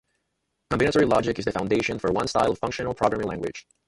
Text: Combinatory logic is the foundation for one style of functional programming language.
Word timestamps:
Combinatory 0.73 1.05
logic 1.07 1.37
is 1.37 1.45
the 1.45 1.51
foundation 1.51 1.99
for 1.99 2.11
one 2.11 2.27
style 2.27 2.49
of 2.49 2.57
functional 2.57 2.95
programming 2.95 3.27
language. 3.27 3.67